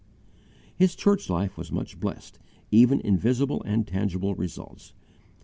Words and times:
His 0.75 0.95
church 0.95 1.29
life 1.29 1.55
was 1.59 1.71
much 1.71 1.99
blessed 1.99 2.39
even 2.71 3.01
in 3.01 3.17
visible 3.19 3.61
and 3.67 3.85
tangible 3.85 4.33
results. 4.33 4.93